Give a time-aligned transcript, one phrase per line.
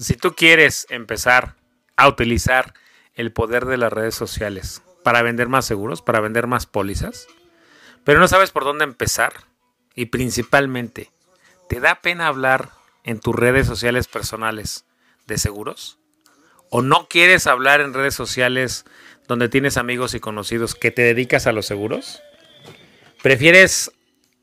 [0.00, 1.56] si tú quieres empezar
[1.96, 2.72] a utilizar
[3.14, 7.26] el poder de las redes sociales para vender más seguros, para vender más pólizas,
[8.04, 9.32] pero no sabes por dónde empezar
[9.94, 11.10] y principalmente,
[11.68, 12.70] ¿te da pena hablar
[13.04, 14.86] en tus redes sociales personales
[15.26, 15.98] de seguros?
[16.70, 18.86] ¿O no quieres hablar en redes sociales
[19.28, 22.22] donde tienes amigos y conocidos que te dedicas a los seguros?
[23.22, 23.92] ¿Prefieres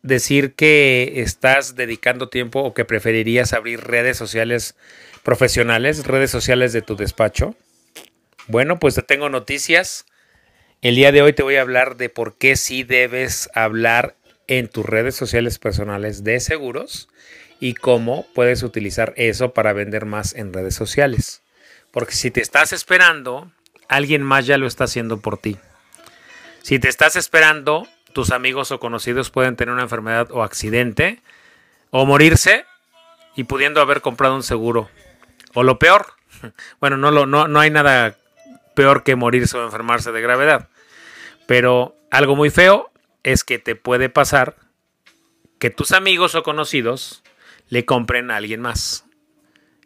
[0.08, 4.76] decir que estás dedicando tiempo o que preferirías abrir redes sociales
[5.24, 7.56] profesionales, redes sociales de tu despacho?
[8.48, 10.06] Bueno, pues te tengo noticias.
[10.82, 14.16] El día de hoy te voy a hablar de por qué sí debes hablar
[14.48, 17.10] en tus redes sociales personales de seguros
[17.60, 21.42] y cómo puedes utilizar eso para vender más en redes sociales.
[21.92, 23.52] Porque si te estás esperando,
[23.90, 25.58] alguien más ya lo está haciendo por ti.
[26.62, 31.22] Si te estás esperando, tus amigos o conocidos pueden tener una enfermedad o accidente
[31.90, 32.66] o morirse
[33.36, 34.90] y pudiendo haber comprado un seguro.
[35.54, 36.14] O lo peor,
[36.80, 38.18] bueno, no, lo, no, no hay nada
[38.76, 40.70] peor que morirse o enfermarse de gravedad.
[41.46, 42.92] Pero algo muy feo
[43.24, 44.56] es que te puede pasar
[45.60, 47.24] que tus amigos o conocidos
[47.70, 49.06] le compren a alguien más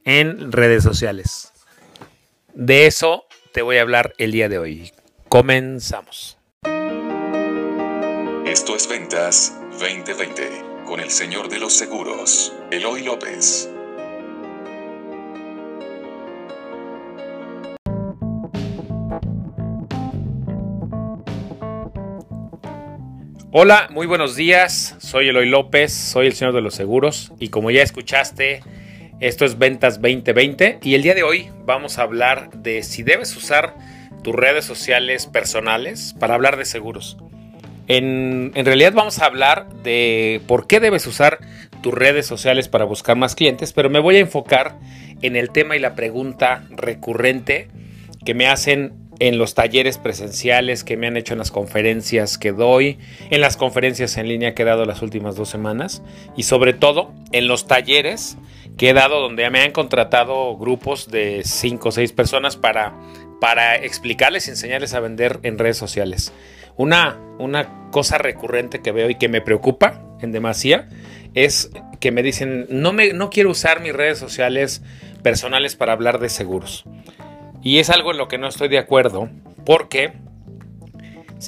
[0.03, 1.53] en redes sociales.
[2.53, 4.91] De eso te voy a hablar el día de hoy.
[5.29, 6.40] Comenzamos.
[8.51, 10.43] Esto es Ventas 2020
[10.85, 13.69] con el señor de los seguros, Eloy López.
[23.53, 24.97] Hola, muy buenos días.
[24.99, 28.63] Soy Eloy López, soy el señor de los seguros y como ya escuchaste,
[29.21, 33.33] esto es Ventas 2020 y el día de hoy vamos a hablar de si debes
[33.37, 33.77] usar
[34.23, 37.15] tus redes sociales personales para hablar de seguros.
[37.93, 41.39] En, realidad vamos a hablar de por qué debes usar
[41.83, 44.77] tus redes sociales para buscar más clientes, pero me voy a enfocar
[45.21, 47.67] en el tema y la pregunta recurrente
[48.23, 52.53] que me hacen en los talleres presenciales que me han hecho en las conferencias que
[52.53, 52.97] doy,
[53.29, 56.01] en las conferencias en línea que he dado las últimas dos semanas
[56.37, 58.37] y sobre todo en los talleres
[58.77, 62.93] que he dado donde me han contratado grupos de 5 o 6 personas para,
[63.41, 66.31] para explicarles y enseñarles a vender en redes sociales.
[66.81, 70.89] Una, una cosa recurrente que veo y que me preocupa en demasía
[71.35, 71.69] es
[71.99, 74.81] que me dicen, no, me, no quiero usar mis redes sociales
[75.21, 76.85] personales para hablar de seguros.
[77.61, 79.29] Y es algo en lo que no estoy de acuerdo
[79.63, 80.13] porque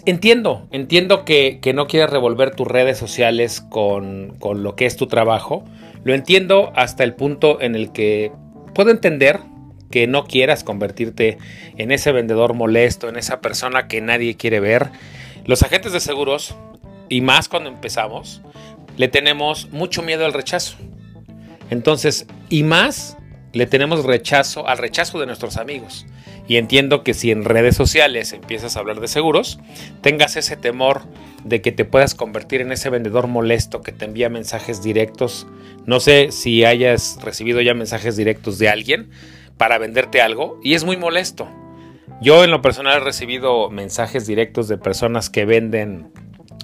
[0.05, 5.07] entiendo, entiendo que, no quieres revolver tus redes sociales con, con lo que es tu
[5.07, 5.65] trabajo.
[6.03, 8.31] Lo entiendo hasta el punto en el que
[8.75, 9.39] puedo entender
[9.89, 11.39] que no quieras convertirte
[11.77, 14.89] en ese vendedor molesto, en esa persona que nadie quiere ver.
[15.45, 16.55] Los agentes de seguros,
[17.09, 18.41] y más cuando empezamos,
[18.97, 20.77] le tenemos mucho miedo al rechazo.
[21.69, 23.17] Entonces, y más
[23.51, 26.05] le tenemos rechazo al rechazo de nuestros amigos.
[26.47, 29.59] Y entiendo que si en redes sociales empiezas a hablar de seguros,
[30.01, 31.03] tengas ese temor
[31.43, 35.47] de que te puedas convertir en ese vendedor molesto que te envía mensajes directos.
[35.85, 39.09] No sé si hayas recibido ya mensajes directos de alguien
[39.57, 41.47] para venderte algo y es muy molesto.
[42.23, 46.13] Yo en lo personal he recibido mensajes directos de personas que venden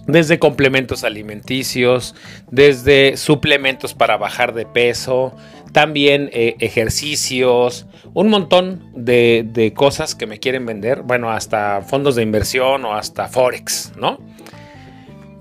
[0.07, 2.15] desde complementos alimenticios,
[2.49, 5.35] desde suplementos para bajar de peso,
[5.73, 12.23] también eh, ejercicios, un montón de, cosas que me quieren vender, bueno, hasta fondos de
[12.23, 14.17] inversión o hasta Forex, ¿no?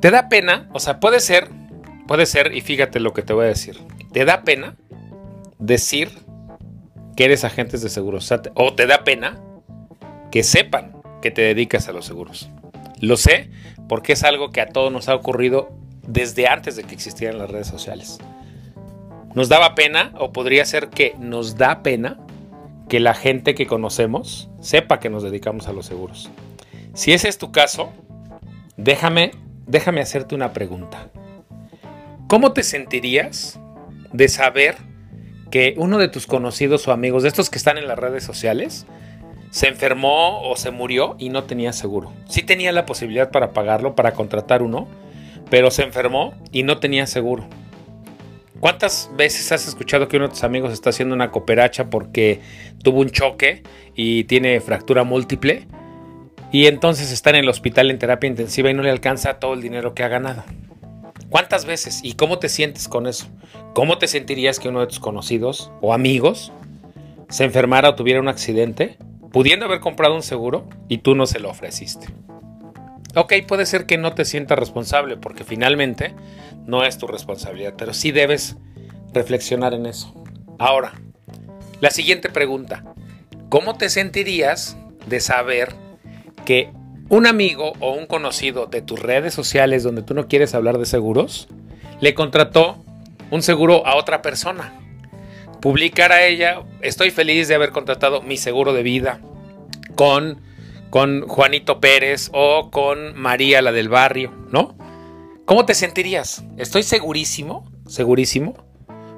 [0.00, 1.48] Te da pena, o sea, puede ser,
[2.08, 3.78] puede ser, y fíjate lo que te voy a decir,
[4.12, 4.74] te da pena
[5.60, 6.10] decir
[7.16, 9.44] que eres agente de seguros, o te da pena
[10.30, 12.50] que sepan que te dedicas a los seguros.
[13.00, 13.50] Lo sé
[13.88, 15.70] porque es algo que a todos nos ha ocurrido
[16.06, 18.18] desde antes de que existieran las redes sociales.
[19.34, 22.18] Nos daba pena, o podría ser que nos da pena,
[22.88, 26.30] que la gente que conocemos sepa que nos dedicamos a los seguros.
[26.94, 27.92] Si ese es tu caso,
[28.76, 29.32] déjame,
[29.66, 31.10] déjame hacerte una pregunta.
[32.26, 33.60] ¿Cómo te sentirías
[34.12, 34.76] de saber
[35.50, 38.86] que uno de tus conocidos o amigos, de estos que están en las redes sociales,
[39.50, 42.12] se enfermó o se murió y no tenía seguro.
[42.28, 44.88] Sí tenía la posibilidad para pagarlo, para contratar uno,
[45.50, 47.46] pero se enfermó y no tenía seguro.
[48.60, 52.40] ¿Cuántas veces has escuchado que uno de tus amigos está haciendo una cooperacha porque
[52.82, 53.62] tuvo un choque
[53.94, 55.68] y tiene fractura múltiple?
[56.50, 59.62] Y entonces está en el hospital en terapia intensiva y no le alcanza todo el
[59.62, 60.42] dinero que ha ganado.
[61.28, 62.00] ¿Cuántas veces?
[62.02, 63.28] ¿Y cómo te sientes con eso?
[63.74, 66.52] ¿Cómo te sentirías que uno de tus conocidos o amigos
[67.28, 68.96] se enfermara o tuviera un accidente
[69.32, 72.08] pudiendo haber comprado un seguro y tú no se lo ofreciste.
[73.14, 76.14] Ok, puede ser que no te sientas responsable porque finalmente
[76.66, 78.56] no es tu responsabilidad, pero sí debes
[79.12, 80.14] reflexionar en eso.
[80.58, 80.92] Ahora,
[81.80, 82.82] La siguiente pregunta.
[83.48, 84.76] ¿Cómo te sentirías
[85.06, 85.74] de saber
[86.44, 86.70] que
[87.08, 90.86] un amigo o un conocido de tus redes sociales donde tú no quieres hablar de
[90.86, 91.48] seguros
[92.00, 92.84] le contrató
[93.31, 94.72] un seguro a otra persona?
[95.60, 99.20] Publicar a ella, estoy feliz de haber contratado mi seguro de vida
[99.96, 100.40] con,
[100.90, 104.76] con Juanito Pérez o con María la del barrio, ¿no?
[105.44, 106.44] ¿Cómo te sentirías?
[106.58, 108.55] Estoy segurísimo, segurísimo,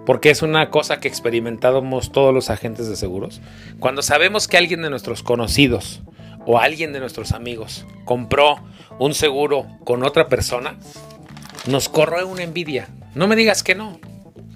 [0.06, 3.40] porque es una cosa que experimentamos todos los agentes de seguros.
[3.78, 6.02] Cuando sabemos que alguien de nuestros conocidos
[6.46, 8.56] o alguien de nuestros amigos compró
[8.98, 10.78] un seguro con otra persona,
[11.66, 12.88] nos corroe una envidia.
[13.14, 14.00] No me digas que no.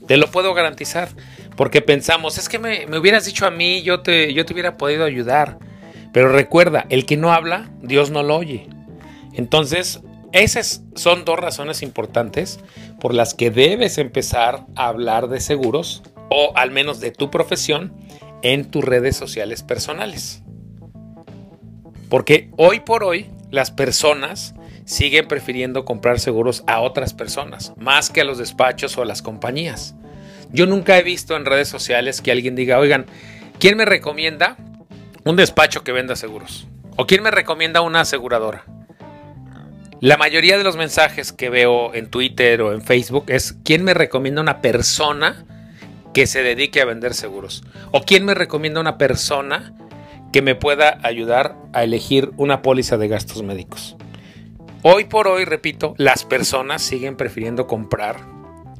[0.06, 1.08] Te lo puedo garantizar.
[1.56, 5.04] Porque pensamos, es que me, hubieras dicho a mí, yo te, yo te hubiera podido
[5.04, 5.58] ayudar.
[6.12, 8.68] Pero recuerda, el que no habla, Dios no lo oye.
[9.32, 10.00] Entonces,
[10.32, 12.60] esas son dos razones importantes
[13.00, 17.92] por las que debes empezar a hablar de seguros o al menos de tu profesión
[18.42, 20.42] en tus redes sociales personales.
[22.08, 24.54] Porque hoy por hoy las personas
[24.84, 29.22] siguen prefiriendo comprar seguros a otras personas, más que a los despachos o a las
[29.22, 29.94] compañías.
[30.54, 33.06] Yo nunca he visto en redes sociales que alguien diga, oigan,
[33.58, 34.56] ¿quién me recomienda
[35.24, 36.68] un despacho que venda seguros?
[36.96, 38.64] ¿O quién me recomienda una aseguradora?
[40.00, 43.94] La mayoría de los mensajes que veo en Twitter o en Facebook es quién me
[43.94, 45.44] recomienda una persona
[46.12, 47.64] que se dedique a vender seguros.
[47.90, 49.74] O quién me recomienda una persona
[50.32, 53.96] que me pueda ayudar a elegir una póliza de gastos médicos.
[54.82, 58.20] Hoy por hoy, repito, las personas siguen prefiriendo comprar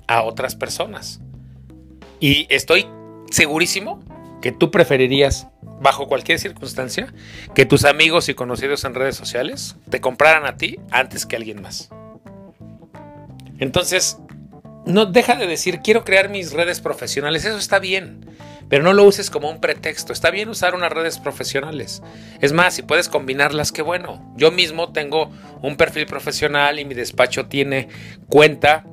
[0.07, 1.21] a otras personas.
[2.25, 2.87] Y estoy
[3.31, 4.03] segurísimo
[4.41, 5.49] que tú preferirías
[5.83, 7.13] bajo cualquier circunstancia,
[7.55, 11.39] que tus amigos y conocidos en redes sociales te compraran a ti antes que a
[11.39, 11.91] alguien más.
[13.59, 14.17] Entonces,
[14.87, 18.25] no deja de decir, quiero crear mis redes profesionales, eso está bien,
[18.71, 20.15] pero no lo uses como un pretexto.
[20.15, 22.03] Está bien usar unas redes profesionales.
[22.41, 24.33] Es más, si puedes combinarlas, qué bueno.
[24.39, 25.31] Yo mismo tengo
[25.61, 27.89] un perfil profesional y mi despacho tiene
[28.31, 28.87] cuenta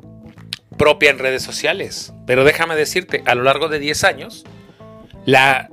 [0.77, 2.13] propia en redes sociales.
[2.25, 4.45] Pero déjame decirte, a lo largo de 10 años,
[5.25, 5.69] la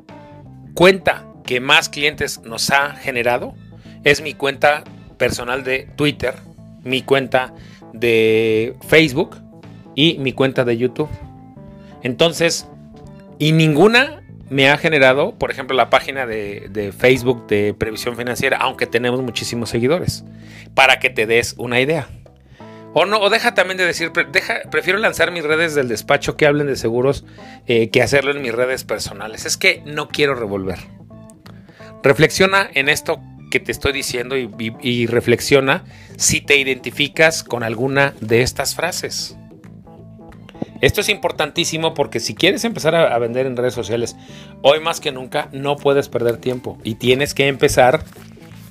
[0.75, 3.55] cuenta que más clientes nos ha generado
[4.05, 4.85] es mi cuenta
[5.17, 6.35] personal de Twitter,
[6.85, 7.55] mi cuenta
[7.93, 9.37] de Facebook
[9.95, 11.09] y mi cuenta de YouTube.
[12.03, 12.69] Entonces,
[13.39, 18.87] y ninguna me ha generado, por ejemplo, la página de, Facebook de Previsión Financiera, aunque
[18.87, 20.25] tenemos muchísimos seguidores,
[20.75, 22.09] para que te des una idea.
[23.01, 24.11] O no, o deja también de decir,
[24.73, 27.25] prefiero lanzar mis redes del despacho que hablen de seguros
[27.69, 29.47] eh, que hacerlo en mis redes personales.
[29.47, 30.81] Es que no quiero revolver.
[32.03, 33.21] Reflexiona en esto
[33.53, 35.85] que te estoy diciendo y, reflexiona
[36.17, 39.37] si te identificas con alguna de estas frases.
[40.81, 44.17] Esto es importantísimo porque si quieres empezar a, a, vender en redes sociales,
[44.63, 48.03] hoy más que nunca no puedes perder tiempo y tienes que empezar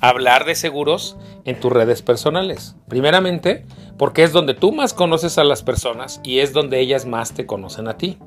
[0.00, 2.76] hablar de seguros en tus redes personales.
[2.88, 3.64] Primeramente,
[3.96, 7.46] porque es donde tú más conoces a las personas y es donde ellas más te
[7.46, 8.18] conocen a ti.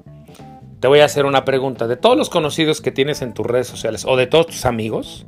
[0.80, 1.88] Te voy a hacer una pregunta.
[1.88, 5.26] De todos los conocidos que tienes en tus redes sociales o de todos tus amigos,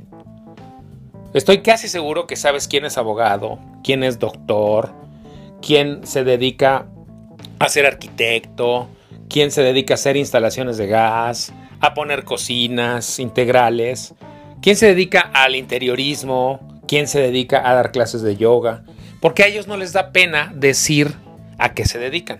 [1.32, 4.92] estoy casi seguro que sabes quién es abogado, quién es doctor,
[5.62, 6.86] quién se dedica
[7.60, 8.88] a ser arquitecto,
[9.28, 14.14] quién se dedica a hacer instalaciones de gas, a poner cocinas integrales,
[14.64, 18.82] quién se dedica al interiorismo, quién se dedica a dar clases de yoga
[19.20, 21.12] porque a ellos no les da pena decir
[21.58, 22.38] a qué se dedican.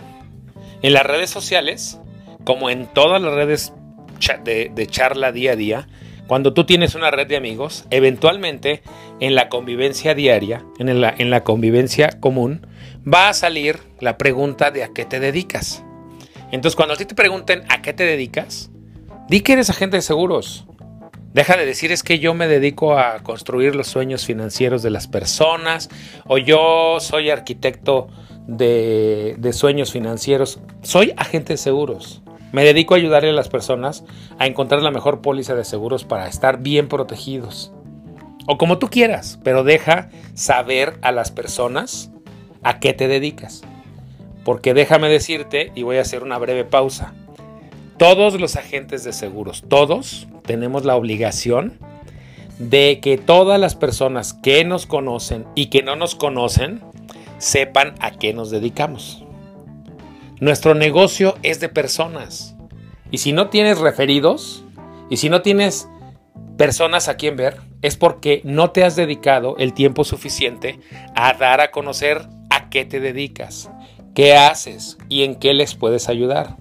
[0.80, 2.00] En las redes sociales,
[2.44, 3.74] como en todas las redes
[4.42, 5.88] de, charla día a día,
[6.26, 8.82] cuando tú tienes una red de amigos, eventualmente
[9.20, 12.66] en la convivencia diaria, en la, en la convivencia común,
[13.06, 15.84] va a salir la pregunta de a qué te dedicas.
[16.52, 18.70] Entonces, cuando a ti te pregunten a qué te dedicas,
[19.28, 20.66] di que eres agente de seguros.
[21.34, 25.08] Deja de decir es que yo me dedico a construir los sueños financieros de las
[25.08, 25.90] personas
[26.26, 28.06] o yo soy arquitecto
[28.46, 30.60] de, sueños financieros.
[30.82, 32.22] Soy agente de seguros.
[32.52, 34.04] Me dedico a ayudarle a las personas
[34.38, 37.72] a encontrar la mejor póliza de seguros para estar bien protegidos.
[38.46, 42.12] O como tú quieras, pero deja saber a las personas
[42.62, 43.62] a qué te dedicas.
[44.44, 47.12] Porque déjame decirte, y voy a hacer una breve pausa,
[47.96, 51.78] todos los agentes de seguros, todos tenemos la obligación
[52.58, 56.80] de que todas las personas que nos conocen y que no nos conocen
[57.38, 59.24] sepan a qué nos dedicamos.
[60.40, 62.56] Nuestro negocio es de personas.
[63.10, 64.64] Y si no tienes referidos,
[65.10, 65.88] y si no tienes
[66.56, 70.80] personas a quien ver, es porque no te has dedicado el tiempo suficiente
[71.14, 73.70] a dar a conocer a qué te dedicas,
[74.14, 76.56] qué haces y en qué les puedes ayudar.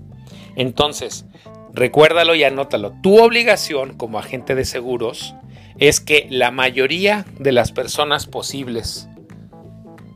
[0.56, 1.26] Entonces,
[1.74, 2.94] recuérdalo y anótalo.
[3.02, 5.36] Tu obligación como agente de seguros
[5.80, 9.08] es que la mayoría de las personas posibles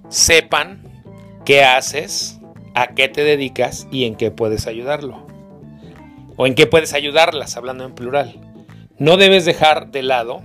[0.09, 0.83] sepan
[1.45, 2.39] qué haces,
[2.75, 5.25] a qué te dedicas y en qué puedes ayudarlo.
[6.35, 8.39] O en qué puedes ayudarlas, hablando en plural.
[8.99, 10.41] No debes dejar de lado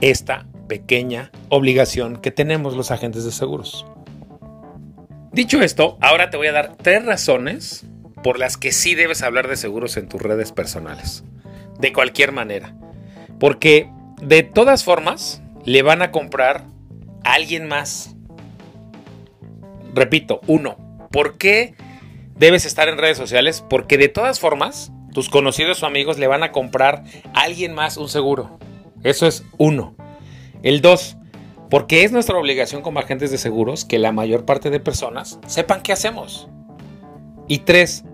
[0.00, 3.84] esta pequeña obligación que tenemos los agentes de seguros.
[5.32, 7.84] Dicho esto, ahora te voy a dar tres razones
[8.24, 11.24] por las que sí debes hablar de seguros en tus redes personales.
[11.78, 12.74] De cualquier manera.
[13.38, 13.90] Porque
[14.22, 16.64] de todas formas le van a comprar
[17.22, 18.16] a alguien más.
[19.92, 20.78] Repito, uno,
[21.12, 21.74] ¿por qué
[22.34, 23.62] debes estar en redes sociales?
[23.68, 27.04] Porque de todas formas tus conocidos o amigos le van a comprar
[27.34, 28.58] a alguien más un seguro.
[29.02, 29.94] Eso es uno.
[30.62, 31.18] El dos,
[31.68, 35.82] porque es nuestra obligación como agentes de seguros que la mayor parte de personas sepan
[35.82, 36.48] qué hacemos.
[37.46, 38.04] Y tres,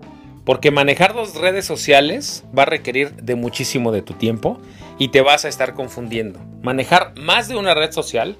[0.43, 4.59] porque manejar dos redes sociales va a requerir de muchísimo de tu tiempo
[4.97, 6.39] y te vas a estar confundiendo.
[6.61, 8.37] Manejar más de una red social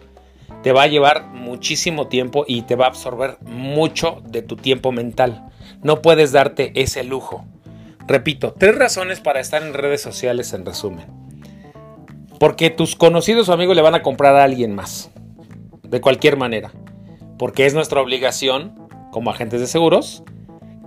[0.63, 4.91] te va a llevar muchísimo tiempo y te va a absorber mucho de tu tiempo
[4.91, 5.49] mental.
[5.83, 7.45] No puedes darte ese lujo.
[8.07, 11.05] Repito, tres razones para estar en redes sociales en resumen.
[12.39, 15.11] Porque tus conocidos o amigos le van a comprar a alguien más.
[15.83, 16.71] De cualquier manera.
[17.37, 20.23] Porque es nuestra obligación, como agentes de seguros,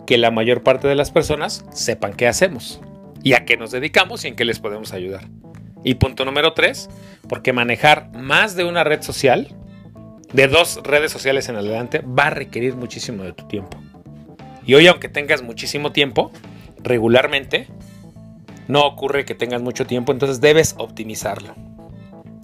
[0.06, 2.80] que la mayor parte de las personas sepan qué hacemos.
[3.22, 5.28] Y a qué nos dedicamos y en qué les podemos ayudar.
[5.82, 6.90] Y punto número tres,
[7.28, 9.54] porque manejar más de una red social,
[10.32, 13.78] de dos redes sociales en adelante, va a requerir muchísimo de tu tiempo.
[14.66, 16.32] Y hoy, aunque tengas muchísimo tiempo,
[16.82, 17.68] regularmente
[18.68, 21.54] no ocurre que tengas mucho tiempo, entonces debes optimizarlo.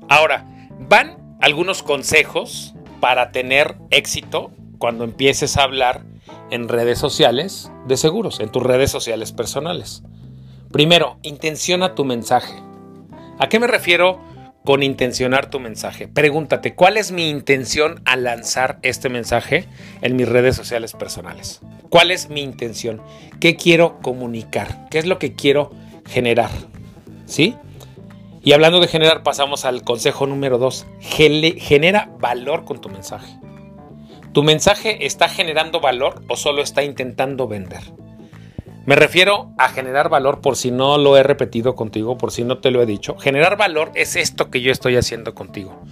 [0.08, 0.46] Ahora,
[0.78, 6.04] van algunos consejos para tener éxito cuando empieces a hablar
[6.50, 10.02] en redes sociales de seguros, en tus redes sociales personales.
[10.70, 12.54] Primero, intenciona tu mensaje.
[13.38, 14.20] ¿A qué me refiero
[14.64, 16.08] con intencionar tu mensaje?
[16.08, 19.66] Pregúntate, ¿cuál es mi intención al lanzar este mensaje
[20.02, 21.60] en mis redes sociales personales?
[21.88, 23.00] ¿Cuál es mi intención?
[23.40, 24.86] ¿Qué quiero comunicar?
[24.90, 25.70] ¿Qué es lo que quiero
[26.10, 26.50] generar.
[27.26, 27.56] ¿Sí?
[28.42, 30.86] Y hablando de generar, pasamos al consejo número 2.
[31.00, 33.38] Genera valor con tu mensaje.
[34.32, 37.82] ¿Tu mensaje está generando valor o solo está intentando vender?
[38.86, 42.58] Me refiero a generar valor por si no lo he repetido contigo, por si no
[42.58, 43.18] te lo he dicho.
[43.18, 45.82] Generar valor es esto que yo estoy haciendo contigo.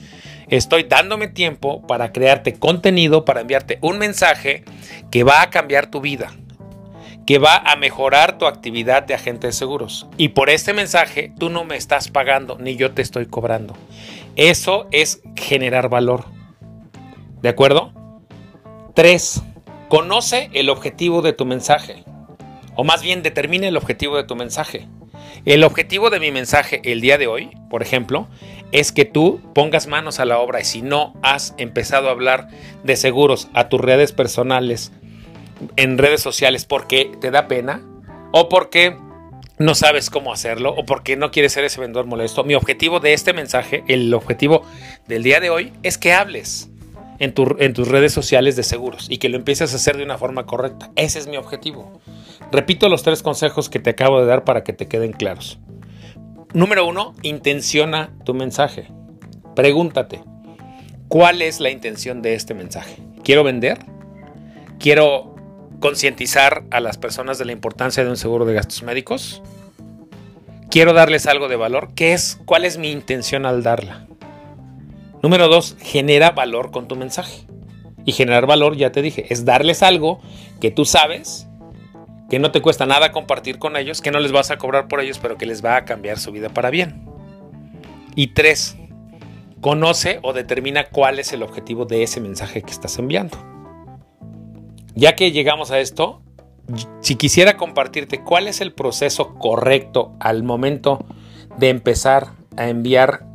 [0.48, 4.64] Estoy dándome tiempo para crearte contenido, para enviarte un mensaje
[5.10, 6.32] que va a cambiar tu vida,
[7.26, 10.06] que va a mejorar tu actividad de agente de seguros.
[10.16, 13.74] Y por este mensaje tú no me estás pagando ni yo te estoy cobrando.
[14.36, 16.24] Eso es generar valor.
[17.42, 17.97] ¿De acuerdo?
[18.98, 19.42] 3.
[19.88, 22.02] Conoce el objetivo de tu mensaje.
[22.74, 24.88] O más bien determine el objetivo de tu mensaje.
[25.44, 28.26] El objetivo de mi mensaje el día de hoy, por ejemplo,
[28.72, 32.48] es que tú pongas manos a la obra y si no has empezado a hablar
[32.82, 34.90] de seguros a tus redes personales,
[35.76, 37.80] en redes sociales porque te da pena
[38.32, 38.96] o porque
[39.58, 42.42] no sabes cómo hacerlo o porque no quieres ser ese vendedor molesto.
[42.42, 44.64] Mi objetivo de este mensaje, el objetivo
[45.06, 46.68] del día de hoy, es que hables
[47.18, 50.46] en, tus redes sociales de seguros y que lo empieces a hacer de una forma
[50.46, 50.90] correcta.
[50.96, 52.00] Ese es mi objetivo.
[52.52, 55.58] Repito los tres consejos que te acabo de dar para que te queden claros.
[56.54, 58.88] Número uno, intenciona tu mensaje.
[59.54, 60.22] Pregúntate,
[61.08, 63.02] ¿cuál es la intención de este mensaje?
[63.22, 63.78] ¿Quiero vender?
[64.78, 65.34] ¿Quiero
[65.80, 69.42] concientizar a las personas de la importancia de un seguro de gastos médicos.
[70.70, 71.90] Quiero darles algo de valor.
[71.94, 72.40] ¿Qué es?
[72.44, 74.06] ¿Cuál es mi intención al darla?
[75.22, 77.46] Número dos, genera valor con tu mensaje.
[78.04, 80.20] Y generar valor, ya te dije, es darles algo
[80.60, 81.46] que tú sabes,
[82.30, 85.00] que no te cuesta nada compartir con ellos, que no les vas a cobrar por
[85.00, 87.04] ellos, pero que les va a cambiar su vida para bien.
[88.14, 88.76] Y tres,
[89.60, 93.36] conoce o determina cuál es el objetivo de ese mensaje que estás enviando.
[94.94, 96.22] Ya que llegamos a esto,
[97.00, 101.04] si quisiera compartirte cuál es el proceso correcto al momento
[101.56, 103.27] de empezar a enviar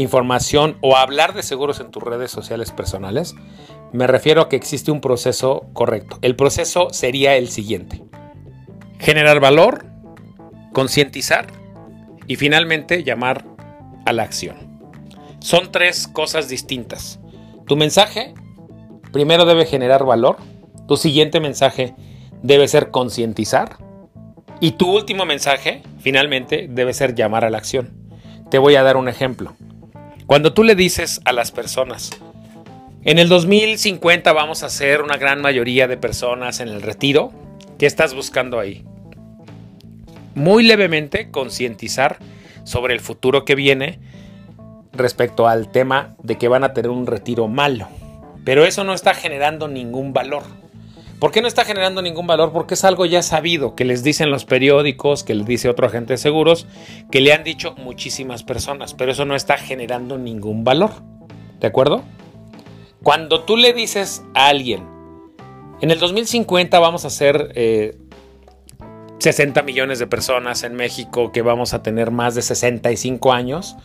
[0.00, 3.34] información o hablar de seguros en tus redes sociales personales,
[3.92, 6.18] me refiero a que existe un proceso correcto.
[6.22, 8.02] El proceso sería el siguiente.
[8.98, 9.86] Generar valor,
[10.72, 11.46] concientizar
[12.26, 13.44] y finalmente llamar
[14.06, 14.56] a la acción.
[15.40, 17.18] Son tres cosas distintas.
[17.66, 18.34] Tu mensaje
[19.12, 20.36] primero debe generar valor,
[20.86, 21.94] tu siguiente mensaje
[22.42, 23.78] debe ser concientizar.
[24.60, 27.90] Y tu último mensaje, finalmente, debe ser llamar a la acción.
[28.50, 29.54] Te voy a dar un ejemplo.
[30.30, 32.12] Cuando tú le dices a las personas,
[33.02, 37.32] en el 2050 vamos a ser una gran mayoría de personas en el retiro,
[37.80, 38.84] ¿qué estás buscando ahí?
[40.36, 42.18] muy levemente concientizar
[42.62, 43.98] sobre el futuro que viene
[44.92, 47.88] respecto al tema de que van a tener un retiro malo.
[48.44, 50.44] Pero eso no está generando ningún valor.
[51.20, 52.50] ¿Por qué no está generando ningún valor?
[52.50, 56.14] Porque es algo ya sabido, que les dicen los periódicos, que les dice otro agente
[56.14, 56.66] de seguros,
[57.10, 60.90] que le han dicho muchísimas personas, pero eso no está generando ningún valor.
[61.60, 62.02] ¿De acuerdo?
[63.02, 64.88] Cuando tú le dices a alguien,
[65.82, 67.52] en el 2050 vamos a ser
[69.18, 73.76] 60 eh, millones de personas en México, que vamos a tener más de 65 años,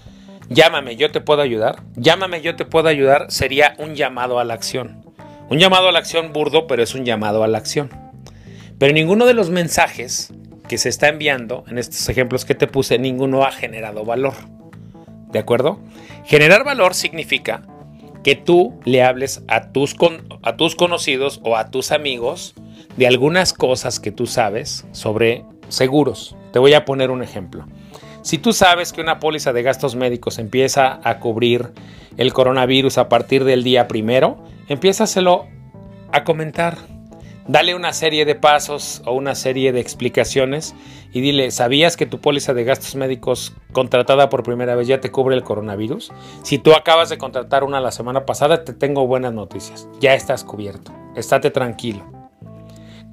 [0.48, 1.84] llámame, yo te puedo ayudar.
[1.98, 5.05] Llámame, yo te puedo ayudar sería un llamado a la acción.
[5.50, 7.90] Un llamado a la acción burdo, pero es un llamado a la acción.
[8.80, 10.34] Pero ninguno de los mensajes
[10.68, 14.34] que se está enviando, en estos ejemplos que te puse, ninguno ha generado valor.
[15.32, 15.80] ¿De acuerdo?
[16.26, 17.62] Generar valor significa
[18.24, 19.96] que tú le hables a tus,
[20.42, 22.56] a tus conocidos o a tus amigos
[22.98, 26.36] de algunas cosas que tú sabes sobre seguros.
[26.52, 27.68] Te voy a poner un ejemplo.
[28.26, 31.74] Si tú sabes que una póliza de gastos médicos empieza a cubrir
[32.18, 35.46] el coronavirus a partir del día primero, empiézaselo
[36.12, 36.80] a comentar.
[37.48, 40.74] Dale una serie de pasos o una serie de explicaciones
[41.14, 45.12] y dile, ¿sabías que tu póliza de gastos médicos contratada por primera vez ya te
[45.12, 46.12] cubre el coronavirus?
[46.42, 49.88] Si tú acabas de contratar una la semana pasada, te tengo buenas noticias.
[50.00, 50.92] Ya estás cubierto.
[51.16, 52.04] Estate tranquilo.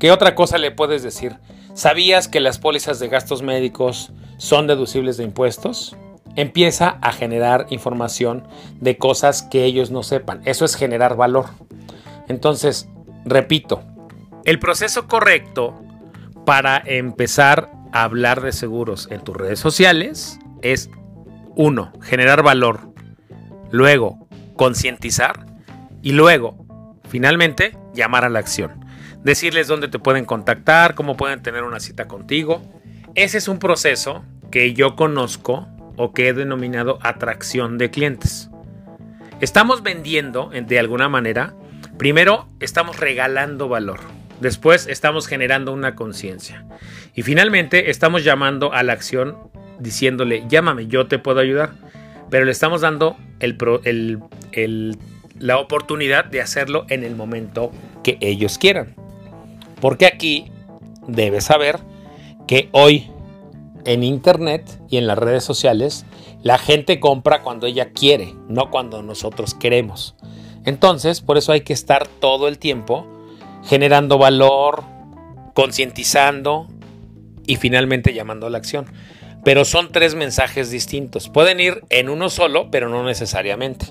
[0.00, 1.36] ¿Qué otra cosa le puedes decir?
[1.74, 4.10] ¿Sabías que las pólizas de gastos médicos
[4.42, 5.96] son deducibles de impuestos?
[6.34, 8.44] empieza a generar información
[8.80, 10.40] de cosas que ellos no sepan.
[10.44, 11.46] Eso es generar valor.
[12.28, 12.88] Entonces,
[13.24, 13.82] repito,
[14.44, 15.78] el proceso correcto
[16.46, 20.90] para empezar a hablar de seguros en tus redes sociales es
[21.54, 22.92] uno, generar valor,
[23.70, 25.46] luego concientizar
[26.02, 26.66] y luego,
[27.08, 28.84] finalmente, llamar a la acción.
[29.22, 32.62] Decirles dónde te pueden contactar, cómo pueden tener una cita contigo.
[33.14, 38.48] Ese es un proceso que yo conozco o que he denominado atracción de clientes.
[39.42, 41.54] Estamos vendiendo de alguna manera,
[41.98, 44.00] primero estamos regalando valor,
[44.40, 46.64] después estamos generando una conciencia
[47.14, 49.36] y finalmente estamos llamando a la acción
[49.78, 51.72] diciéndole, llámame, yo te puedo ayudar,
[52.30, 53.18] pero le estamos dando
[55.38, 58.94] la oportunidad de hacerlo en el momento que ellos quieran.
[59.82, 60.50] Porque aquí
[61.08, 61.78] debes saber
[62.46, 63.10] que hoy
[63.84, 66.04] en Internet y en las redes sociales,
[66.42, 70.16] la gente compra cuando ella quiere, no cuando nosotros queremos.
[70.64, 73.06] Entonces, por eso hay que estar todo el tiempo
[73.64, 74.84] generando valor,
[75.54, 76.68] concientizando
[77.46, 78.86] y finalmente llamando a la acción.
[79.44, 81.28] Pero son tres mensajes distintos.
[81.28, 83.86] Pueden ir en uno solo, pero no necesariamente.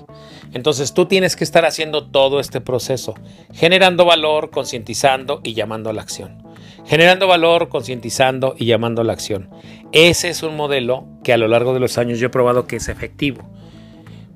[0.54, 3.14] Entonces tú tienes que estar haciendo todo este proceso,
[3.52, 6.41] generando valor, concientizando y llamando a la acción
[6.84, 9.50] generando valor, concientizando y llamando a la acción.
[9.92, 12.76] Ese es un modelo que a lo largo de los años yo he probado que
[12.76, 13.42] es efectivo.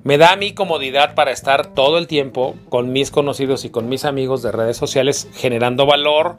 [0.03, 4.05] Me da mi comodidad para estar todo el tiempo con mis conocidos y con mis
[4.05, 6.37] amigos de redes sociales generando valor,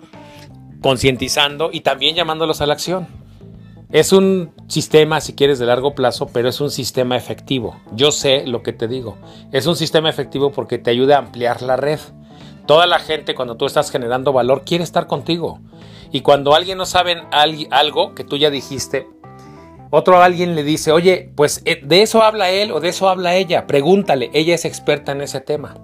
[0.80, 3.08] concientizando y también llamándolos a la acción.
[3.90, 7.80] Es un sistema, si quieres, de largo plazo, pero es un sistema efectivo.
[7.92, 9.16] Yo sé lo que te digo.
[9.50, 11.98] Es un sistema efectivo porque te ayuda a ampliar la red.
[12.66, 15.60] Toda la gente cuando tú estás generando valor quiere estar contigo.
[16.12, 17.22] Y cuando alguien no sabe
[17.70, 19.06] algo que tú ya dijiste,
[19.90, 23.34] otro alguien le dice, oye, pues eh, de eso habla él o de eso habla
[23.36, 25.76] ella, pregúntale, ella es experta en ese tema.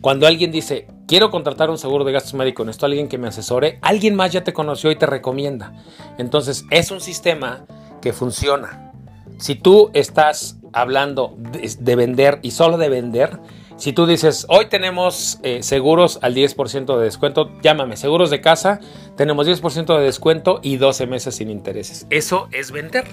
[0.00, 3.78] Cuando alguien dice, quiero contratar un seguro de gastos médicos, necesito alguien que me asesore,
[3.82, 5.74] alguien más ya te conoció y te recomienda.
[6.18, 7.66] Entonces, es un sistema
[8.00, 8.92] que funciona.
[9.38, 13.38] Si tú estás hablando de vender y solo de vender,
[13.80, 18.78] si tú dices, hoy tenemos eh, seguros al 10% de descuento, llámame, seguros de casa,
[19.16, 22.06] tenemos 10% de descuento y 12 meses sin intereses.
[22.10, 23.06] Eso es vender.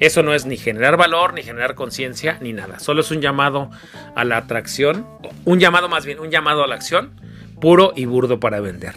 [0.00, 2.80] Eso no es ni generar valor, ni generar conciencia, ni nada.
[2.80, 3.70] Solo es un llamado
[4.16, 5.06] a la atracción,
[5.44, 7.12] un llamado más bien, un llamado a la acción
[7.60, 8.94] puro y burdo para vender.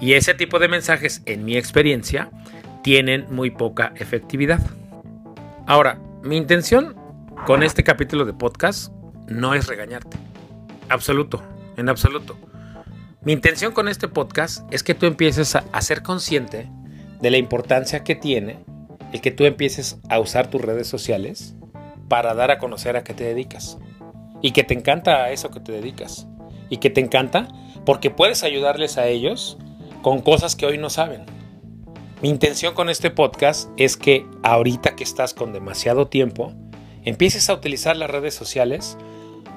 [0.00, 2.30] Y ese tipo de mensajes, en mi experiencia,
[2.84, 4.60] tienen muy poca efectividad.
[5.66, 6.94] Ahora, mi intención
[7.46, 8.92] con este capítulo de podcast
[9.26, 10.16] no es regañarte.
[10.88, 11.42] Absoluto,
[11.76, 12.36] en absoluto.
[13.22, 16.70] Mi intención con este podcast es que tú empieces a, ser consciente
[17.20, 18.60] de la importancia que tiene
[19.12, 21.56] el que tú empieces a usar tus redes sociales
[22.08, 23.78] para dar a conocer a qué te dedicas.
[24.42, 26.28] Y que te encanta eso que te dedicas.
[26.70, 27.48] Y que te encanta
[27.84, 29.58] porque puedes ayudarles a ellos
[30.02, 31.24] con cosas que hoy no saben.
[32.22, 36.52] Mi intención con este podcast es que ahorita que estás con demasiado tiempo,
[37.04, 38.96] empieces a utilizar las redes sociales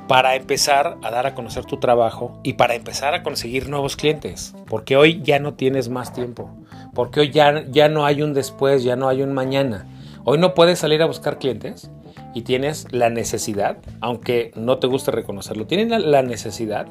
[0.09, 4.55] para empezar a dar a conocer tu trabajo y para empezar a conseguir nuevos clientes.
[4.65, 6.49] Porque hoy ya no tienes más tiempo.
[6.95, 9.85] Porque hoy ya, ya no hay un después, ya no hay un mañana.
[10.23, 11.91] Hoy no puedes salir a buscar clientes
[12.33, 16.87] y tienes la necesidad, aunque no te guste reconocerlo, tienes la necesidad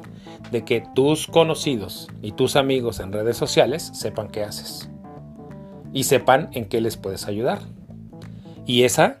[0.51, 4.89] de que tus conocidos y tus amigos en redes sociales sepan qué haces
[5.91, 7.59] y sepan en qué les puedes ayudar.
[8.65, 9.17] Y esa,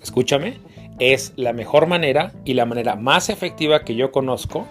[0.00, 0.58] escúchame,
[0.98, 4.66] es la mejor manera y la manera más efectiva que yo conozco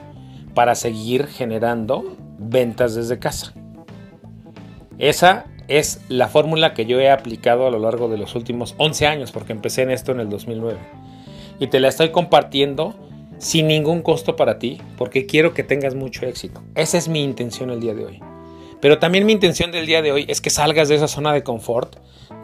[0.53, 3.53] para seguir generando ventas desde casa.
[4.97, 9.07] Esa es la fórmula que yo he aplicado a lo largo de los últimos 11
[9.07, 10.77] años, porque empecé en esto en el 2009.
[11.59, 12.95] Y te la estoy compartiendo
[13.38, 16.62] sin ningún costo para ti, porque quiero que tengas mucho éxito.
[16.75, 18.19] Esa es mi intención el día de hoy.
[18.81, 21.43] Pero también mi intención del día de hoy es que salgas de esa zona de
[21.43, 21.95] confort,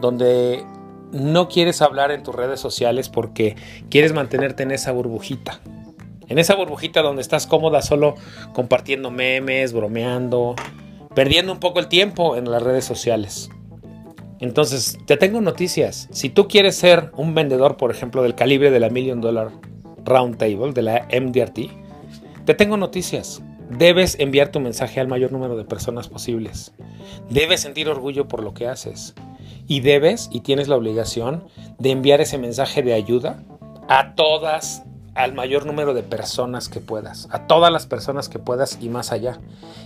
[0.02, 0.64] donde
[1.12, 3.56] no quieres hablar en tus redes sociales porque
[3.90, 5.60] quieres mantenerte en esa burbujita.
[6.28, 8.16] En esa burbujita donde estás cómoda solo
[8.54, 10.56] compartiendo memes, bromeando,
[11.16, 13.50] perdiendo un poco el tiempo en las redes sociales.
[14.40, 16.08] Entonces, te tengo noticias.
[16.12, 19.50] Si tú quieres ser un vendedor, por ejemplo, del calibre de la Million Dollar
[20.06, 21.72] Round Table, de la MDRT,
[22.46, 23.42] te tengo noticias.
[23.70, 26.74] Debes enviar tu mensaje al mayor número de personas posibles.
[27.30, 29.14] Debes sentir orgullo por lo que haces
[29.70, 31.46] y debes y tienes la obligación
[31.78, 33.44] de enviar ese mensaje de ayuda
[33.88, 38.80] a todas, al mayor número de personas que puedas, a todas las personas que puedas
[38.82, 39.40] y más allá.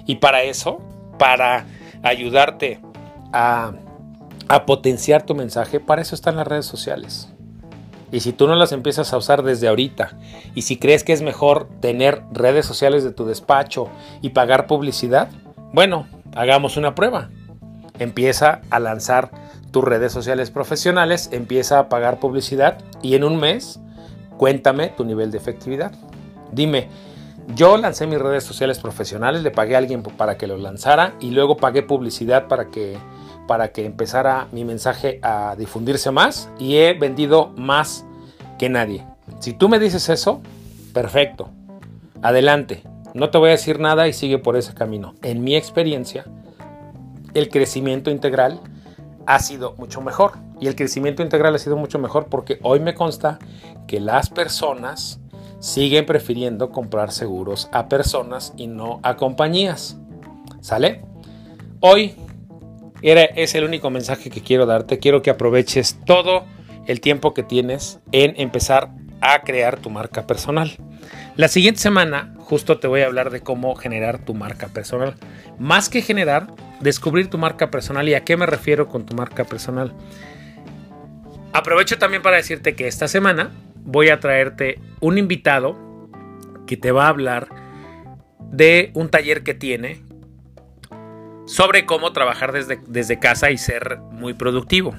[0.07, 0.81] Y para eso,
[1.19, 1.65] para
[2.01, 2.79] ayudarte
[3.33, 3.73] a,
[4.47, 7.29] a potenciar tu mensaje, para eso están las redes sociales.
[8.09, 10.17] Y si tú no las empiezas a usar desde ahorita,
[10.55, 13.89] y si crees que es mejor tener redes sociales de tu despacho
[14.21, 15.29] y pagar publicidad,
[15.73, 17.31] bueno, hagamos una prueba.
[17.99, 19.31] Empieza a lanzar
[19.73, 23.79] tus redes sociales profesionales, empieza a pagar publicidad y en un mes
[24.37, 25.91] cuéntame tu nivel de efectividad.
[26.51, 26.89] Dime,
[27.55, 31.31] yo lancé mis redes sociales profesionales, le pagué a alguien para que lo lanzara y
[31.31, 32.97] luego pagué publicidad para que,
[33.47, 38.05] para que empezara mi mensaje a difundirse más y he vendido más
[38.59, 39.03] que nadie.
[39.39, 40.41] Si tú me dices eso,
[40.93, 41.49] perfecto.
[42.21, 42.83] Adelante.
[43.15, 45.15] No te voy a decir nada y sigue por ese camino.
[45.23, 46.25] En mi experiencia,
[47.33, 48.59] el crecimiento integral
[49.25, 50.33] ha sido mucho mejor.
[50.59, 53.39] Y el crecimiento integral ha sido mucho mejor porque hoy me consta
[53.87, 55.19] que las personas
[55.59, 59.97] siguen prefiriendo comprar seguros a personas y no a compañías.
[60.61, 61.03] ¿Sale?
[61.79, 62.15] Hoy
[63.01, 64.99] era, es el único mensaje que quiero darte.
[64.99, 66.43] Quiero que aproveches todo
[66.85, 70.77] el tiempo que tienes en empezar a crear tu marca personal.
[71.35, 75.15] La siguiente semana justo te voy a hablar de cómo generar tu marca personal.
[75.57, 78.07] Más que generar, descubrir tu marca personal.
[78.07, 79.91] ¿Y a qué me refiero con tu marca personal?
[81.51, 85.75] Aprovecho también para decirte que esta semana voy a traerte un invitado
[86.67, 87.47] que te va a hablar
[88.51, 90.03] de un taller que tiene
[91.47, 94.93] sobre cómo trabajar desde, desde casa y ser muy productivo.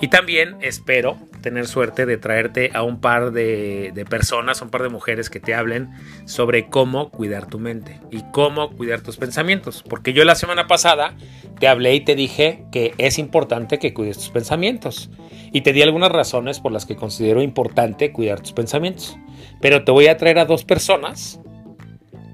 [0.00, 4.88] Y también espero tener suerte de traerte a un par de, personas, un par de
[4.88, 5.90] mujeres que te hablen
[6.24, 9.84] sobre cómo cuidar tu mente y cómo cuidar tus pensamientos.
[9.86, 11.14] Porque yo la semana pasada
[11.58, 15.10] te hablé y te dije que es importante que cuides tus pensamientos.
[15.52, 19.18] Y te di algunas razones por las que considero importante cuidar tus pensamientos.
[19.60, 21.40] Pero te voy a traer a dos personas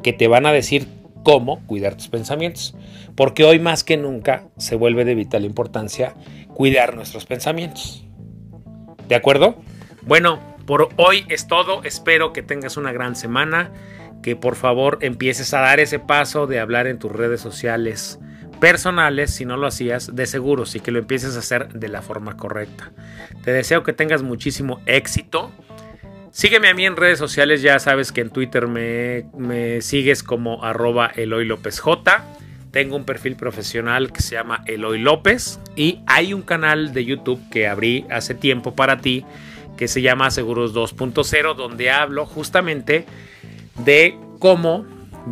[0.05, 0.87] que te van a decir
[1.25, 2.77] cómo cuidar tus pensamientos.
[3.17, 6.15] Porque hoy más que nunca se vuelve de vital importancia
[6.55, 8.08] cuidar nuestros pensamientos.
[9.09, 9.57] ¿De acuerdo?
[10.03, 11.83] Bueno, por hoy es todo.
[11.83, 13.73] Espero que tengas una gran semana.
[14.23, 18.19] Que por favor empieces a dar ese paso de hablar en tus redes sociales
[18.59, 22.03] personales, si no lo hacías, de seguro, y que lo empieces a hacer de la
[22.03, 22.91] forma correcta.
[23.45, 25.53] Te deseo que tengas muchísimo éxito.
[26.33, 30.65] Sígueme a mí en redes sociales, ya sabes que en Twitter me, me sigues como
[30.65, 32.25] arroba Eloy J.
[32.71, 37.41] Tengo un perfil profesional que se llama Eloy López y hay un canal de YouTube
[37.51, 39.25] que abrí hace tiempo para ti
[39.77, 43.07] que se llama Seguros 2.0 donde hablo justamente
[43.85, 44.85] de cómo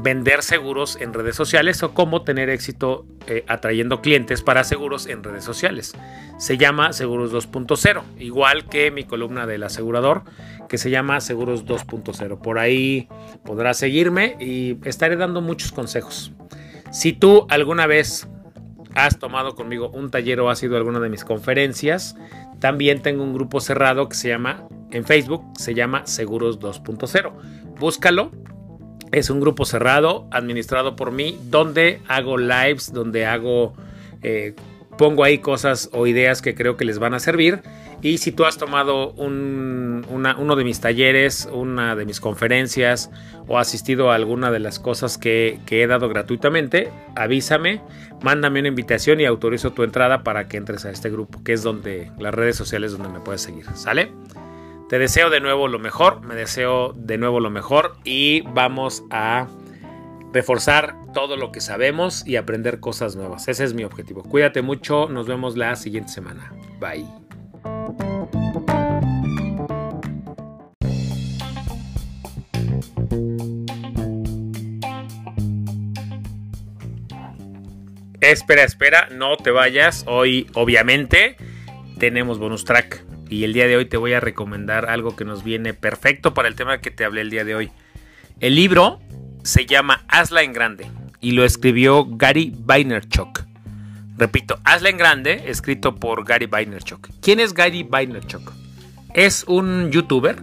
[0.03, 5.23] vender seguros en redes sociales o cómo tener éxito eh, atrayendo clientes para seguros en
[5.23, 5.95] redes sociales.
[6.39, 10.25] Se llama Seguros 2.0, igual que mi columna del asegurador
[10.69, 12.41] que se llama Seguros 2.0.
[12.41, 13.09] Por ahí
[13.45, 16.33] podrás seguirme y estaré dando muchos consejos.
[16.91, 18.29] Si tú alguna vez
[18.95, 22.17] has tomado conmigo un taller o has ido a alguna de mis conferencias,
[22.61, 27.33] también tengo un grupo cerrado que se llama, en Facebook, se llama Seguros 2.0.
[27.79, 28.31] Búscalo.
[29.13, 33.75] Es un grupo cerrado, administrado por mí, donde hago lives, donde hago,
[34.23, 34.55] eh,
[34.97, 37.63] pongo ahí cosas o ideas que creo que les van a servir.
[38.03, 43.11] Y si tú has tomado un uno de mis talleres, una de mis conferencias
[43.49, 47.81] o asistido a alguna de las cosas que, que, he dado gratuitamente, avísame,
[48.23, 51.63] mándame una invitación y autorizo tu entrada para que entres a este grupo, que es
[51.63, 53.67] donde las redes sociales donde me puedes seguir.
[53.75, 54.13] ¿Sale?
[54.89, 59.49] Te deseo de nuevo lo mejor, me deseo de nuevo lo mejor y vamos a
[60.37, 63.49] reforzar todo lo que sabemos y aprender cosas nuevas.
[63.49, 64.23] Ese es mi objetivo.
[64.23, 66.53] Cuídate mucho, nos vemos la siguiente semana.
[66.79, 67.07] Bye.
[78.21, 80.05] Espera, espera, no te vayas.
[80.07, 81.39] Hoy, obviamente,
[81.99, 83.07] tenemos bonus track.
[83.31, 86.49] Y el día de hoy te voy a recomendar algo que nos viene perfecto para
[86.49, 87.71] el tema que te hablé el día de hoy.
[88.39, 89.01] El libro
[89.47, 93.45] se llama Hazla en Grande y lo escribió Gary Vaynerchuk.
[94.19, 97.09] Repito, Hazla en Grande, escrito por Gary Vaynerchuk.
[97.21, 98.53] ¿Quién es Gary Vaynerchuk?
[99.15, 100.43] Es un youtuber.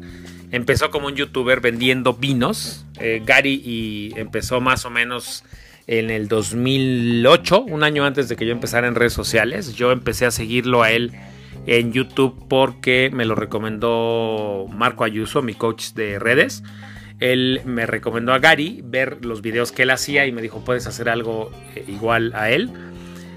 [0.52, 2.86] Empezó como un youtuber vendiendo vinos.
[3.00, 5.44] Eh, Gary y empezó más o menos
[5.86, 9.76] en el 2008, un año antes de que yo empezara en redes sociales.
[9.76, 11.12] Yo empecé a seguirlo a él
[11.66, 16.64] en YouTube porque me lo recomendó Marco Ayuso, mi coach de redes.
[17.24, 20.88] Él me recomendó a Gary ver los videos que él hacía y me dijo, puedes
[20.88, 22.70] hacer algo eh, igual a él.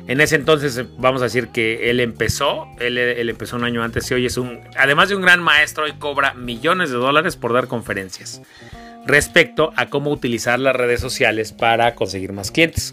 [0.08, 4.10] En ese entonces eh, vamos a decir que él empezó, él, empezó un año antes
[4.10, 7.52] y hoy es un, además de un gran maestro, y cobra millones de dólares por
[7.52, 8.42] dar conferencias
[9.06, 12.92] respecto a cómo utilizar las redes sociales para conseguir más clientes.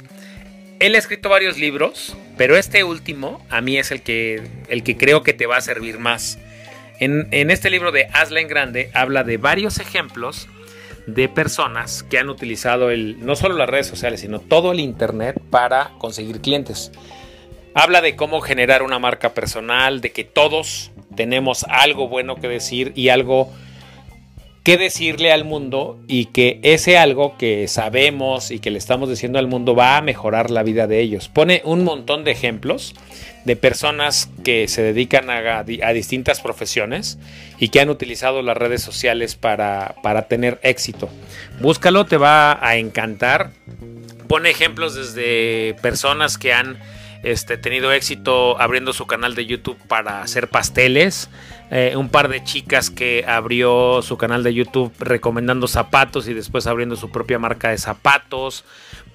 [0.80, 4.96] Él ha escrito varios libros, pero este último a mí es el que, el que
[4.96, 6.38] creo que te va a servir más.
[7.00, 10.48] En, este libro de Hazla en Grande habla de varios ejemplos
[11.08, 15.42] de personas que han utilizado el, no solo las redes sociales, sino todo el Internet
[15.50, 16.92] para conseguir clientes.
[17.74, 22.92] Habla de cómo generar una marca personal, de que todos tenemos algo bueno que decir
[22.96, 23.52] y algo
[24.64, 29.38] qué decirle al mundo y que ese algo que sabemos y que le estamos diciendo
[29.38, 31.28] al mundo va a mejorar la vida de ellos.
[31.28, 32.96] Pone un montón de ejemplos
[33.44, 37.20] de personas que se dedican a, distintas profesiones
[37.60, 41.10] y que han utilizado las redes sociales para, para tener éxito.
[41.60, 43.52] Búscalo, te va a encantar.
[44.30, 46.80] Pone ejemplos desde personas que han
[47.24, 51.30] este, tenido éxito abriendo su canal de YouTube para hacer pasteles
[51.72, 56.68] eh, un par de chicas que abrió su canal de YouTube recomendando zapatos y después
[56.68, 58.66] abriendo su propia marca de zapatos.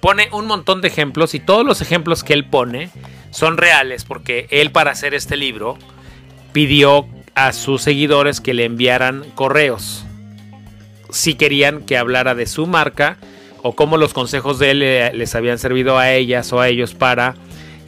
[0.01, 2.89] Pone un montón de ejemplos y todos los ejemplos que él pone
[3.31, 5.77] son reales porque él para hacer este libro
[6.51, 10.03] pidió a sus seguidores que le enviaran correos
[11.11, 13.17] si querían que hablara de su marca
[13.61, 16.93] o cómo los consejos de él eh, les habían servido a ellas o a ellos
[16.93, 17.35] para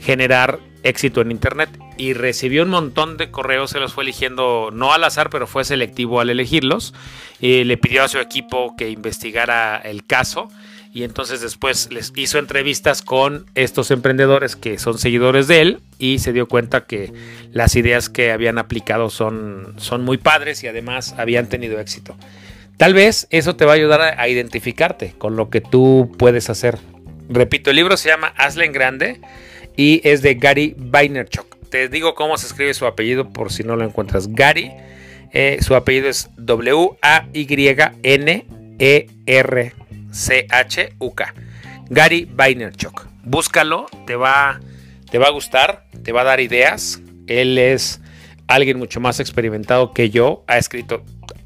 [0.01, 4.93] generar éxito en Internet y recibió un montón de correos, se los fue eligiendo no
[4.93, 6.93] al azar, pero fue selectivo al elegirlos.
[7.39, 10.49] Y le pidió a su equipo que investigara el caso
[10.93, 16.19] y entonces después les hizo entrevistas con estos emprendedores que son seguidores de él y
[16.19, 17.13] se dio cuenta que
[17.53, 22.17] las ideas que habían aplicado son, son muy padres y además habían tenido éxito.
[22.75, 26.79] Tal vez eso te va a ayudar a, identificarte con lo que tú puedes hacer.
[27.29, 29.21] Repito, el libro se llama Hazle en Grande
[29.81, 31.57] y es de Gary Vaynerchuk.
[31.69, 34.31] Te digo cómo se escribe su apellido por si no lo encuentras.
[34.31, 34.71] Gary,
[35.31, 37.33] eh, su apellido es W-A-Y-N-E-R-C-H-U-K.
[41.89, 43.07] Gary Vaynerchuk.
[43.23, 44.59] Búscalo, te va,
[45.09, 47.01] te va a gustar, te va a dar ideas.
[47.25, 48.01] Él es
[48.45, 50.43] alguien mucho más experimentado que yo.
[50.45, 51.03] Ha escrito,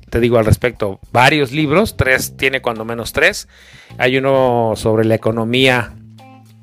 [0.10, 1.96] te digo al respecto, varios libros.
[1.96, 3.48] Tres, tiene cuando menos tres.
[3.98, 5.94] Hay uno sobre la economía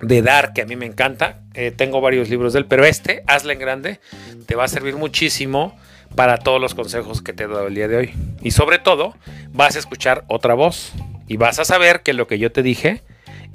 [0.02, 1.40] de dar que a mí me encanta.
[1.54, 4.00] Eh, tengo varios libros de él, pero este, hazle en grande,
[4.46, 5.74] te va a servir muchísimo
[6.14, 8.14] para todos los consejos que te he dado el día de hoy.
[8.42, 9.14] Y sobre todo,
[9.52, 10.92] vas a escuchar otra voz
[11.26, 13.00] y vas a saber que lo que yo te dije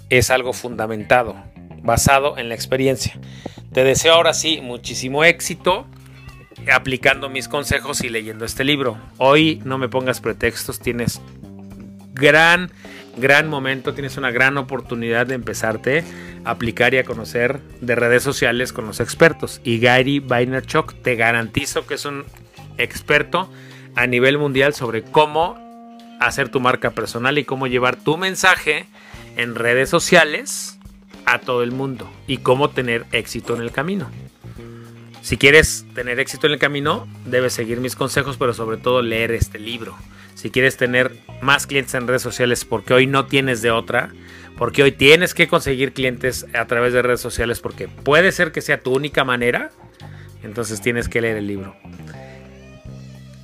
[0.10, 1.36] es algo fundamentado,
[1.84, 3.20] basado en la experiencia.
[3.74, 5.86] Te deseo ahora sí muchísimo éxito
[6.74, 8.98] aplicando mis consejos y leyendo este libro.
[9.18, 11.22] Hoy no me pongas pretextos, tienes
[12.14, 12.72] gran
[13.18, 16.04] gran momento, tienes una gran oportunidad de empezarte
[16.50, 19.62] aplicar y a conocer de redes sociales con los expertos.
[19.64, 22.26] Y Gary Vaynerchuk te garantizo que es un
[22.78, 23.52] experto
[23.96, 25.58] a nivel mundial sobre cómo
[26.20, 28.86] hacer tu marca personal y cómo llevar tu mensaje
[29.36, 30.80] en redes sociales
[31.26, 34.10] a todo el mundo y cómo tener éxito en el camino.
[35.22, 39.32] Si quieres tener éxito en el camino, debes seguir mis consejos, pero sobre todo leer
[39.32, 39.98] este libro.
[40.36, 44.12] Si quieres tener más clientes en redes sociales, porque hoy no tienes de otra,
[44.58, 48.62] porque hoy tienes que conseguir clientes a través de redes sociales, porque puede ser que
[48.62, 49.70] sea tu única manera,
[50.43, 51.76] entonces tienes que leer el libro.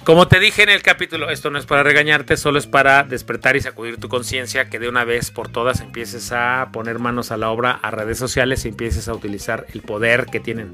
[0.03, 3.55] Como te dije en el capítulo, esto no es para regañarte, solo es para despertar
[3.55, 7.37] y sacudir tu conciencia, que de una vez por todas empieces a poner manos a
[7.37, 10.73] la obra a redes sociales y empieces a utilizar el poder que tienen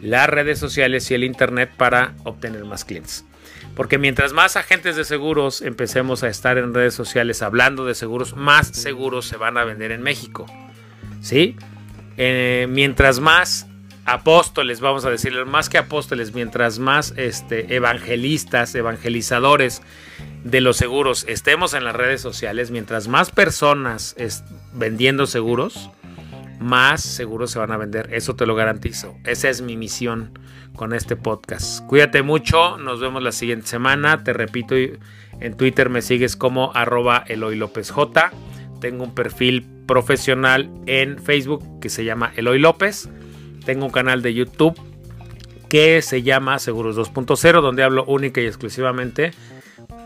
[0.00, 3.26] las redes sociales y el Internet para obtener más clientes.
[3.74, 8.36] Porque mientras más agentes de seguros empecemos a estar en redes sociales hablando de seguros,
[8.36, 10.46] más seguros se van a vender en México.
[11.20, 11.56] ¿Sí?
[12.16, 13.66] Eh, mientras más
[14.04, 19.82] apóstoles, vamos a decirlo, más que apóstoles, mientras más este, evangelistas, evangelizadores
[20.44, 24.16] de los seguros estemos en las redes sociales, mientras más personas
[24.72, 25.90] vendiendo seguros,
[26.60, 28.10] más seguros se van a vender.
[28.12, 29.16] Eso te lo garantizo.
[29.24, 30.38] Esa es mi misión
[30.76, 31.84] con este podcast.
[31.86, 32.78] Cuídate mucho.
[32.78, 34.22] Nos vemos la siguiente semana.
[34.22, 38.30] Te repito, en Twitter me sigues como arroba Eloy López J.
[38.80, 43.08] Tengo un perfil profesional en Facebook que se llama Eloy López.
[43.64, 44.78] Tengo un canal de YouTube
[45.68, 49.32] que se llama Seguros 2.0, donde hablo única y exclusivamente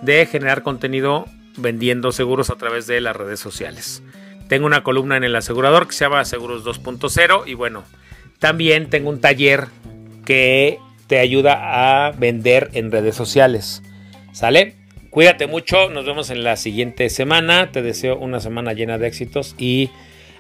[0.03, 1.25] de generar contenido
[1.57, 4.03] vendiendo seguros a través de las redes sociales.
[4.49, 7.85] Tengo una columna en el asegurador que se llama Seguros 2.0 y bueno,
[8.39, 9.67] también tengo un taller
[10.25, 13.83] que te ayuda a vender en redes sociales.
[14.33, 14.75] ¿Sale?
[15.11, 17.71] Cuídate mucho, nos vemos en la siguiente semana.
[17.71, 19.91] Te deseo una semana llena de éxitos y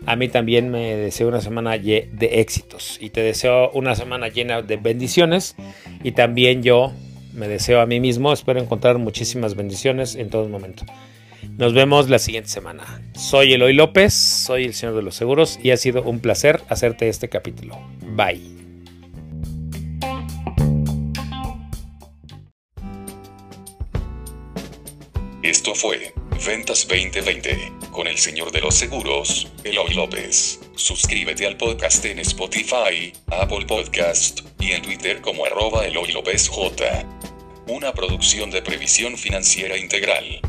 [0.04, 4.62] a mí también me deseo una semana de éxitos y te deseo una semana llena
[4.62, 5.54] de bendiciones
[6.02, 6.92] y también yo
[7.32, 10.84] me deseo a mí mismo, espero encontrar muchísimas bendiciones en todo momento.
[11.56, 13.00] Nos vemos la siguiente semana.
[13.14, 17.08] Soy Eloy López, soy el Señor de los Seguros y ha sido un placer hacerte
[17.08, 17.80] este capítulo.
[18.00, 18.42] Bye.
[25.44, 26.12] Esto fue
[26.44, 30.60] Ventas 2020 con el Señor de los Seguros, Eloy López.
[30.74, 37.06] Suscríbete al podcast en Spotify, Apple Podcast y en Twitter como arroba Eloy López J.
[37.68, 40.40] Una producción de previsión financiera integral.